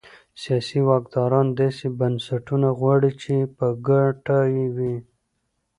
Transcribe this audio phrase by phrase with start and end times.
[0.41, 4.95] سیاسي واکداران داسې بنسټونه غواړي چې په ګټه یې وي.